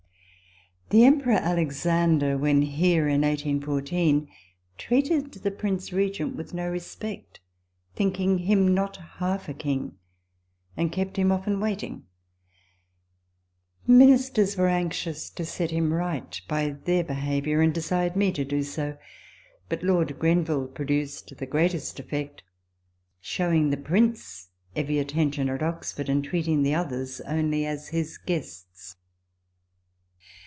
[0.89, 4.27] The Emperor Alexander, when here [in 1814],
[4.77, 7.39] treated the Prince Regent with no respect,
[7.95, 9.93] thinking him not half a king,
[10.75, 12.07] and kept him often waiting.
[13.87, 17.73] Ministers were anxious to set him right, by their 250 RECOLLECTIONS OF THE behaviour; and
[17.73, 18.97] desired me to do so;
[19.69, 22.43] but Lord Grenville* produced the greatest effect,
[23.21, 28.97] showing the Prince every attention at Oxford, and treating the others only as his guests.